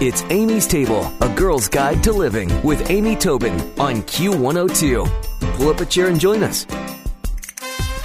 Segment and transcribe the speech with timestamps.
[0.00, 5.56] It's Amy's Table, a girl's guide to living with Amy Tobin on Q102.
[5.56, 6.68] Pull up a chair and join us.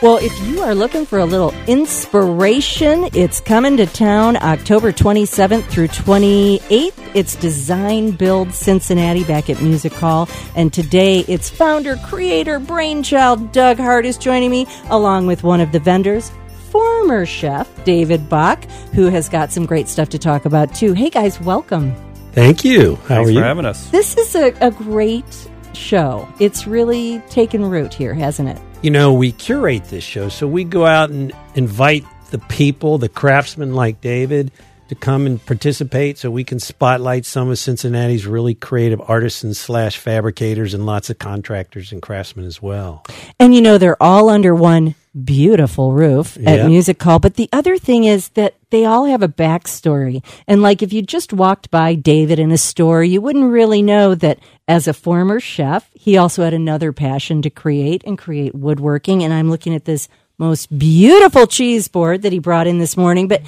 [0.00, 5.64] Well, if you are looking for a little inspiration, it's coming to town October 27th
[5.64, 7.10] through 28th.
[7.12, 10.26] It's Design Build Cincinnati back at Music Hall.
[10.56, 15.70] And today it's founder, creator, brainchild Doug Hart is joining me, along with one of
[15.70, 16.32] the vendors,
[16.74, 18.64] former chef David Bach,
[18.94, 20.92] who has got some great stuff to talk about too.
[20.92, 21.94] Hey guys, welcome.
[22.32, 22.96] Thank you.
[22.96, 23.38] How Thanks are you?
[23.38, 23.88] for having us.
[23.90, 26.28] This is a, a great show.
[26.40, 28.58] It's really taken root here, hasn't it?
[28.82, 33.08] You know, we curate this show, so we go out and invite the people, the
[33.08, 34.50] craftsmen like David,
[34.88, 39.98] to come and participate so we can spotlight some of Cincinnati's really creative artisans slash
[39.98, 43.04] fabricators and lots of contractors and craftsmen as well.
[43.38, 47.18] And you know, they're all under one beautiful roof at Music Hall.
[47.18, 50.24] But the other thing is that they all have a backstory.
[50.48, 54.14] And like if you just walked by David in a store, you wouldn't really know
[54.16, 59.22] that as a former chef, he also had another passion to create and create woodworking.
[59.22, 63.28] And I'm looking at this most beautiful cheese board that he brought in this morning.
[63.28, 63.42] But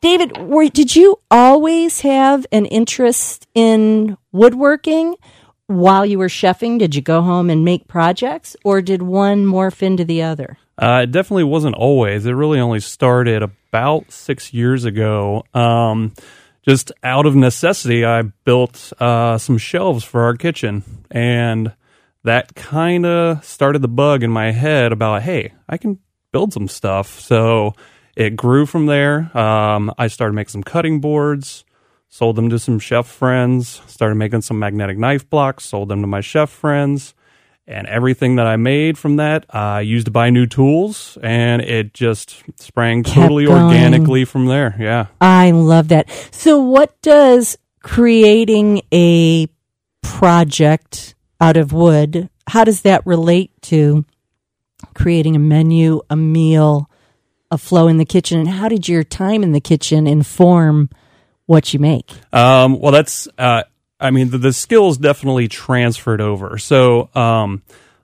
[0.00, 5.14] David, were, did you always have an interest in woodworking
[5.68, 6.78] while you were chefing?
[6.78, 10.58] Did you go home and make projects, or did one morph into the other?
[10.78, 12.26] Uh, it definitely wasn't always.
[12.26, 15.44] It really only started about six years ago.
[15.54, 16.12] Um,
[16.66, 21.72] just out of necessity, I built uh, some shelves for our kitchen, and
[22.24, 26.00] that kind of started the bug in my head about, hey, I can
[26.32, 27.20] build some stuff.
[27.20, 27.74] So
[28.16, 29.30] it grew from there.
[29.36, 31.64] Um, I started making some cutting boards,
[32.08, 36.06] sold them to some chef friends, started making some magnetic knife blocks, sold them to
[36.06, 37.14] my chef friends.
[37.68, 41.92] And everything that I made from that, I used to buy new tools, and it
[41.92, 43.60] just sprang Kept totally going.
[43.64, 44.76] organically from there.
[44.78, 45.06] Yeah.
[45.20, 46.08] I love that.
[46.30, 49.48] So, what does creating a
[50.02, 52.28] project out of wood?
[52.46, 54.04] How does that relate to
[54.94, 56.88] creating a menu, a meal,
[57.50, 58.38] a flow in the kitchen?
[58.38, 60.88] And how did your time in the kitchen inform
[61.46, 62.12] what you make?
[62.32, 63.64] Um, well, that's, uh,
[63.98, 66.58] I mean, the, the skills definitely transferred over.
[66.58, 67.62] So, um,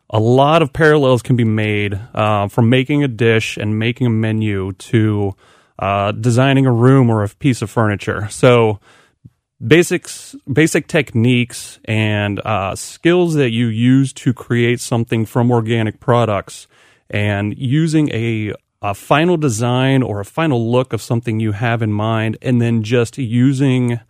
[0.09, 4.11] a lot of parallels can be made uh, from making a dish and making a
[4.11, 5.35] menu to
[5.79, 8.29] uh, designing a room or a piece of furniture.
[8.29, 8.79] So,
[9.67, 16.67] basics, basic techniques and uh, skills that you use to create something from organic products,
[17.09, 18.53] and using a
[18.85, 22.83] a final design or a final look of something you have in mind, and then
[22.83, 24.01] just using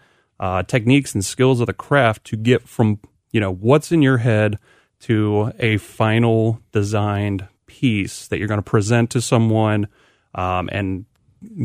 [0.42, 2.98] uh, techniques and skills of the craft to get from
[3.30, 4.58] you know what's in your head
[4.98, 9.86] to a final designed piece that you're going to present to someone
[10.34, 11.06] um, and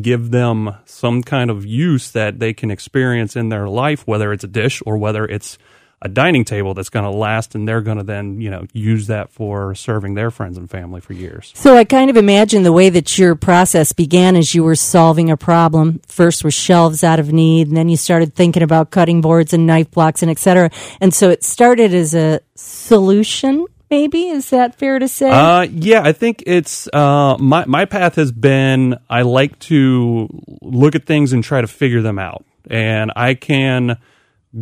[0.01, 4.43] give them some kind of use that they can experience in their life, whether it's
[4.43, 5.57] a dish or whether it's
[6.01, 9.07] a dining table that's going to last and they're going to then you know use
[9.07, 11.51] that for serving their friends and family for years.
[11.55, 15.31] So I kind of imagine the way that your process began as you were solving
[15.31, 16.01] a problem.
[16.07, 19.65] First were shelves out of need, and then you started thinking about cutting boards and
[19.65, 20.69] knife blocks and etc.
[21.01, 24.29] And so it started as a solution, maybe?
[24.29, 25.31] Is that fair to say?
[25.31, 30.27] Uh, yeah, I think it's uh, my my path has been I like to
[30.61, 33.97] look at things and try to figure them out, and I can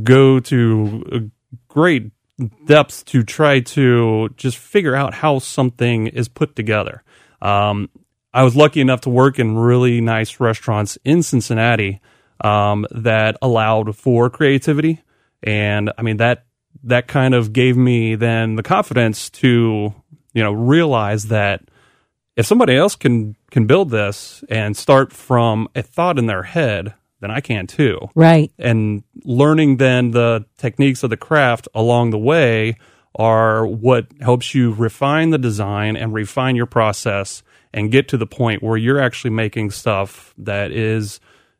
[0.03, 1.19] go to uh,
[1.67, 2.11] great
[2.65, 7.03] depths to try to just figure out how something is put together.
[7.41, 7.89] Um,
[8.33, 12.01] I was lucky enough to work in really nice restaurants in Cincinnati
[12.41, 15.01] um, that allowed for creativity,
[15.41, 16.45] and I mean that
[16.83, 19.93] that kind of gave me then the confidence to
[20.33, 21.63] you know realize that
[22.35, 26.93] if somebody else can can build this and start from a thought in their head
[27.21, 28.51] then I can too right.
[28.57, 32.77] and learning then the techniques of the craft along the way
[33.15, 37.43] are what helps you refine the design and refine your process
[37.73, 41.19] and get to the point where you're actually making stuff that is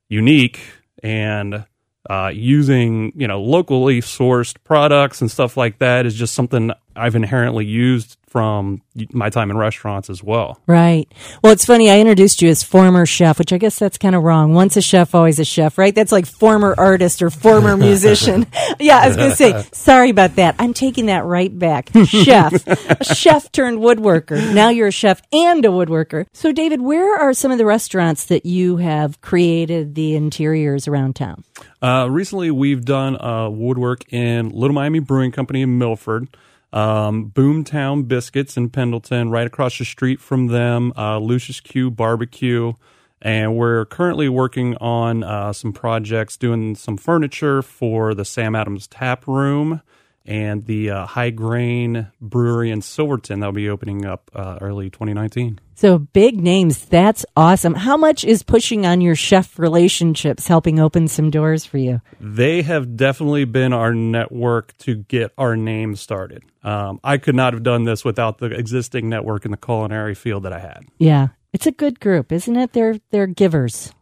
[0.10, 0.60] unique
[1.04, 1.66] and
[2.10, 7.16] uh, using you know locally sourced products and stuff like that is just something I've
[7.16, 8.82] inherently used from
[9.14, 10.60] my time in restaurants as well.
[10.68, 11.10] Right.
[11.42, 11.90] Well, it's funny.
[11.90, 14.54] I introduced you as former chef, which I guess that's kind of wrong.
[14.54, 15.96] Once a chef, always a chef, right?
[15.96, 18.46] That's like former artist or former musician.
[18.78, 20.56] yeah, I was going to say, sorry about that.
[20.60, 21.92] I'm taking that right back.
[22.08, 22.68] Chef.
[22.68, 24.54] a chef turned woodworker.
[24.54, 26.26] Now you're a chef and a woodworker.
[26.34, 31.16] So, David, where are some of the restaurants that you have created the interiors around
[31.16, 31.46] town?
[31.82, 36.28] Uh, recently, we've done uh, woodwork in Little Miami Brewing Company in Milford.
[36.76, 42.74] Um, Boomtown Biscuits in Pendleton, right across the street from them, uh, Lucius Q Barbecue,
[43.22, 48.88] and we're currently working on uh, some projects, doing some furniture for the Sam Adams
[48.88, 49.82] Tap Room
[50.26, 55.60] and the uh, High Grain Brewery in Silverton that'll be opening up uh, early 2019.
[55.76, 56.86] So big names.
[56.86, 57.74] That's awesome.
[57.74, 62.02] How much is pushing on your chef relationships helping open some doors for you?
[62.20, 66.44] They have definitely been our network to get our name started.
[66.64, 70.44] Um, I could not have done this without the existing network in the culinary field
[70.44, 70.86] that I had.
[70.98, 71.30] Yeah.
[71.54, 72.74] It's a good group, isn't it?
[72.74, 73.94] They're they're givers.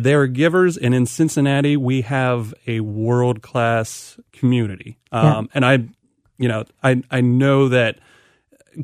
[0.00, 4.98] They're givers, and in Cincinnati, we have a world class community.
[5.10, 5.42] Um, Yeah.
[5.54, 5.72] And I,
[6.38, 7.98] you know, I I know that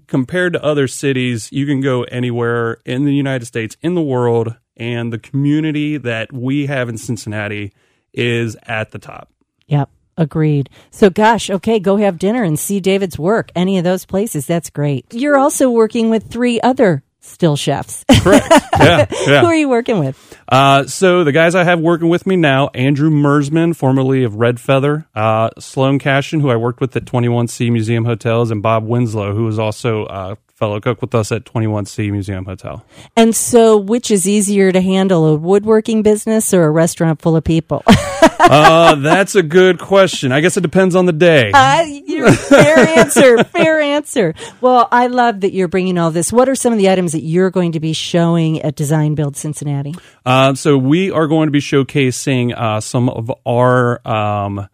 [0.06, 4.54] compared to other cities, you can go anywhere in the United States, in the world,
[4.76, 7.72] and the community that we have in Cincinnati
[8.12, 9.30] is at the top.
[9.66, 9.90] Yep.
[10.16, 10.68] Agreed.
[10.90, 13.52] So, gosh, okay, go have dinner and see David's work.
[13.54, 15.06] Any of those places, that's great.
[15.14, 18.04] You're also working with three other still chefs.
[18.22, 18.46] Correct.
[18.78, 19.06] yeah.
[19.26, 19.40] Yeah.
[19.40, 20.38] Who are you working with?
[20.48, 24.60] Uh, so the guys I have working with me now, Andrew Mersman, formerly of Red
[24.60, 29.34] Feather, uh, Sloan Cashin, who I worked with at 21C Museum Hotels, and Bob Winslow,
[29.34, 32.84] who is also a fellow cook with us at 21C Museum Hotel.
[33.16, 37.44] And so, which is easier to handle, a woodworking business or a restaurant full of
[37.44, 37.84] people?
[38.40, 40.32] Uh, that's a good question.
[40.32, 41.50] I guess it depends on the day.
[41.52, 41.84] Uh,
[42.32, 43.44] fair answer.
[43.44, 44.34] Fair answer.
[44.62, 46.32] Well, I love that you're bringing all this.
[46.32, 49.36] What are some of the items that you're going to be showing at Design Build
[49.36, 49.94] Cincinnati?
[50.24, 54.68] Uh, so we are going to be showcasing uh, some of our um,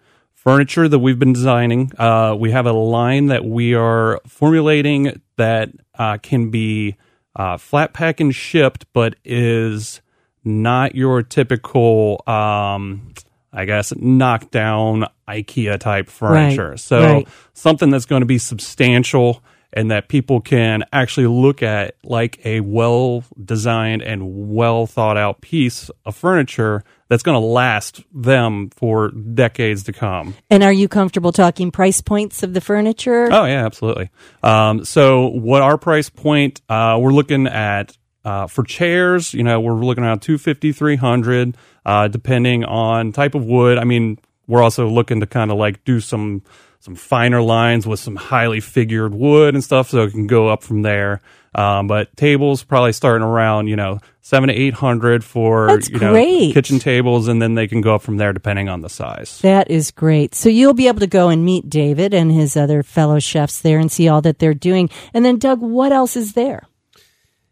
[0.45, 1.91] furniture that we've been designing.
[1.99, 6.97] Uh, we have a line that we are formulating that uh, can be
[7.35, 10.01] uh, flat pack and shipped, but is
[10.45, 13.15] not your typical, um,
[13.53, 16.71] I guess, knockdown IKEA type furniture.
[16.71, 17.29] Right, So right.
[17.55, 19.43] something that's going to be substantial
[19.75, 25.41] and that people can actually look at like a well designed and well thought out
[25.41, 30.35] piece of furniture that's going to last them for decades to come.
[30.49, 33.29] And are you comfortable talking price points of the furniture?
[33.31, 34.11] Oh yeah, absolutely.
[34.43, 36.63] Um, so what our price point?
[36.69, 39.35] Uh, we're looking at uh, for chairs.
[39.35, 43.77] You know, we're looking around 250, 300, uh, depending on type of wood.
[43.77, 46.43] I mean, we're also looking to kind of like do some
[46.85, 50.63] some finer lines with some highly figured wood and stuff, so it can go up
[50.63, 51.23] from there.
[51.55, 55.99] Um, but tables probably starting around you know seven to eight hundred for That's you
[55.99, 56.53] know great.
[56.53, 59.39] kitchen tables, and then they can go up from there depending on the size.
[59.41, 60.35] That is great.
[60.35, 63.79] So you'll be able to go and meet David and his other fellow chefs there
[63.79, 64.91] and see all that they're doing.
[65.15, 66.65] And then, Doug, what else is there?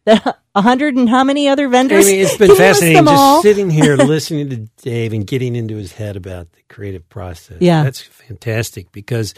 [0.54, 2.06] A hundred and how many other vendors?
[2.08, 3.36] Amy, it's been fascinating them all?
[3.36, 7.58] just sitting here listening to Dave and getting into his head about the creative process.
[7.60, 7.82] Yeah.
[7.82, 9.34] That's fantastic because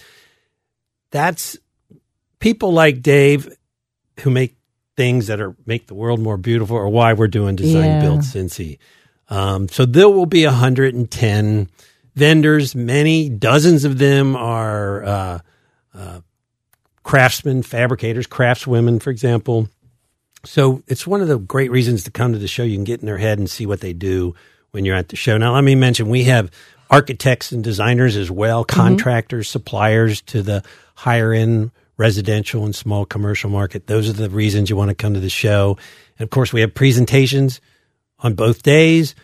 [1.10, 1.56] that's
[2.40, 3.48] people like Dave
[4.20, 4.56] who make
[4.96, 8.00] things that are make the world more beautiful or why we're doing design Yeah.
[8.00, 8.78] build Cincy.
[9.28, 11.68] Um, so there will be 110
[12.14, 15.38] vendors, many dozens of them are uh,
[15.94, 16.20] uh,
[17.02, 19.68] craftsmen, fabricators, craftswomen, for example.
[20.46, 22.62] So it's one of the great reasons to come to the show.
[22.62, 24.34] You can get in their head and see what they do
[24.70, 25.36] when you're at the show.
[25.38, 26.50] Now, let me mention we have
[26.90, 30.62] architects and designers as well, contractors, suppliers to the
[30.94, 33.86] higher end residential and small commercial market.
[33.86, 35.78] Those are the reasons you want to come to the show.
[36.18, 37.60] And of course, we have presentations
[38.18, 39.14] on both days,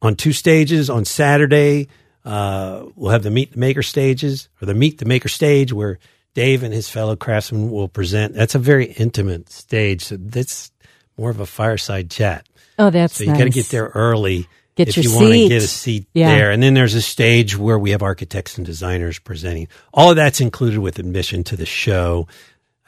[0.00, 0.90] on two stages.
[0.90, 1.88] On Saturday,
[2.24, 5.98] uh, we'll have the Meet the Maker stages or the Meet the Maker stage where
[6.34, 8.34] Dave and his fellow craftsmen will present.
[8.34, 10.04] That's a very intimate stage.
[10.04, 10.70] So that's
[11.18, 12.46] more of a fireside chat.
[12.78, 15.62] Oh, that's So you got to get there early Get if you want to get
[15.62, 16.34] a seat Yeah.
[16.34, 16.50] there.
[16.50, 19.68] And then there's a stage where we have architects and designers presenting.
[19.92, 22.26] All of that's included with admission to the show.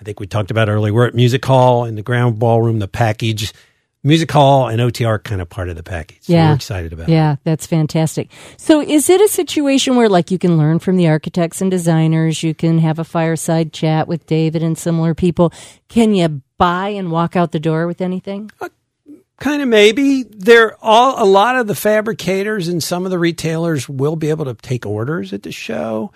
[0.00, 0.94] I think we talked about earlier.
[0.94, 3.52] We're at Music Hall in the ground ballroom, the package.
[4.06, 6.20] Music Hall and OTR kind of part of the package.
[6.28, 6.50] Yeah.
[6.50, 7.12] we're excited about it.
[7.12, 8.30] Yeah, that's fantastic.
[8.58, 12.42] So, is it a situation where, like, you can learn from the architects and designers?
[12.42, 15.52] You can have a fireside chat with David and similar people.
[15.88, 18.50] Can you buy and walk out the door with anything?
[18.60, 18.68] Uh,
[19.38, 20.22] kind of maybe.
[20.22, 24.28] There are all a lot of the fabricators and some of the retailers will be
[24.28, 26.12] able to take orders at the show,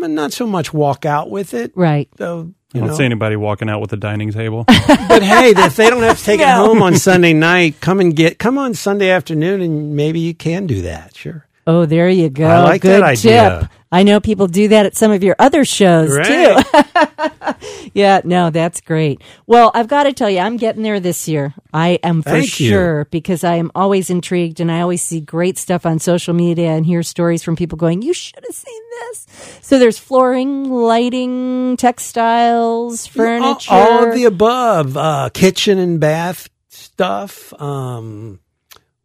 [0.00, 1.72] but not so much walk out with it.
[1.74, 2.08] Right.
[2.18, 2.94] So I you don't know.
[2.96, 4.64] see anybody walking out with a dining table.
[4.68, 8.14] but hey, if they don't have to take it home on Sunday night, come and
[8.14, 11.16] get come on Sunday afternoon, and maybe you can do that.
[11.16, 11.46] Sure.
[11.66, 12.46] Oh, there you go.
[12.46, 13.58] I like Good that idea.
[13.62, 13.70] tip.
[13.90, 16.26] I know people do that at some of your other shows Right.
[16.66, 17.54] too.
[17.94, 19.22] Yeah, no, that's great.
[19.46, 21.54] Well, I've got to tell you, I'm getting there this year.
[21.72, 22.68] I am for Thank you.
[22.68, 26.68] sure because I am always intrigued and I always see great stuff on social media
[26.70, 29.26] and hear stories from people going, "You should have seen this."
[29.62, 33.72] So there's flooring, lighting, textiles, furniture.
[33.72, 37.52] All, all of the above, uh, kitchen and bath stuff.
[37.60, 38.38] Um,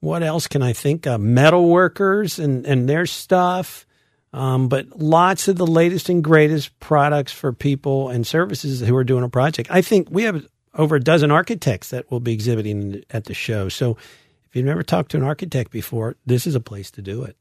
[0.02, 1.22] what else can I think of?
[1.22, 3.86] Metal workers and, and their stuff.
[4.34, 9.04] Um, but lots of the latest and greatest products for people and services who are
[9.04, 9.70] doing a project.
[9.72, 13.70] I think we have over a dozen architects that will be exhibiting at the show.
[13.70, 17.24] So if you've never talked to an architect before, this is a place to do
[17.24, 17.38] it.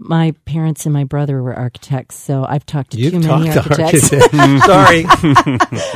[0.00, 3.68] My parents and my brother were architects, so I've talked to You've too many talked
[3.68, 4.12] to architects.
[4.12, 4.66] architects.
[4.66, 5.04] Sorry.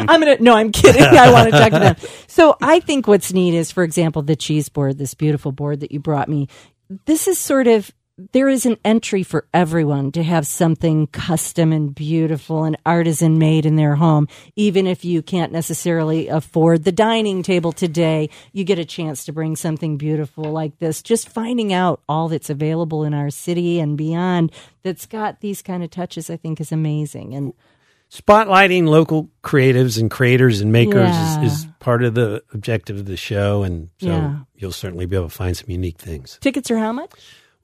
[0.09, 1.03] I'm gonna no, I'm kidding.
[1.05, 1.97] I want to talk to them.
[2.27, 5.93] So I think what's neat is, for example, the cheese board, this beautiful board that
[5.93, 6.49] you brought me.
[7.05, 7.93] This is sort of
[8.33, 13.67] there is an entry for everyone to have something custom and beautiful and artisan made
[13.67, 14.29] in their home.
[14.57, 19.33] Even if you can't necessarily afford the dining table today, you get a chance to
[19.33, 21.03] bring something beautiful like this.
[21.03, 24.53] Just finding out all that's available in our city and beyond
[24.83, 27.35] that's got these kind of touches, I think, is amazing.
[27.35, 27.53] And
[28.11, 31.43] Spotlighting local creatives and creators and makers Yeah.
[31.45, 33.63] is, is part of the objective of the show.
[33.63, 34.39] And so Yeah.
[34.55, 36.37] you'll certainly be able to find some unique things.
[36.43, 37.11] tickets are how much?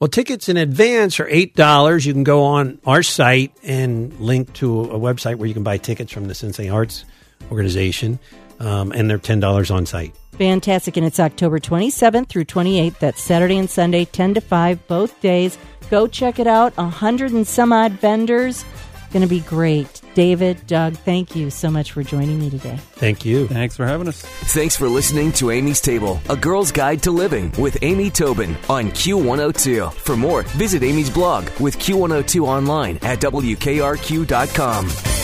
[0.00, 2.06] Well, tickets in advance are eight dollars.
[2.06, 5.76] You can go on our site and link to a website where you can buy
[5.76, 7.04] tickets from the Cincy Arts
[7.50, 8.20] organization,
[8.60, 10.14] um, and they're ten dollars on site.
[10.38, 10.96] Fantastic.
[10.96, 13.00] And it's October 27th through 28th.
[13.00, 15.58] That's Saturday and Sunday, 10 to 5, both days.
[15.90, 16.72] Go check it out.
[16.78, 18.64] A hundred and some odd vendors.
[19.12, 20.00] Going to be great.
[20.14, 22.76] David, Doug, thank you so much for joining me today.
[22.92, 23.46] Thank you.
[23.48, 24.20] Thanks for having us.
[24.20, 28.88] Thanks for listening to Amy's Table, a girl's guide to living with Amy Tobin on
[28.90, 29.92] Q102.
[29.92, 35.17] For more, visit Amy's blog with Q102 online at WKRQ.com.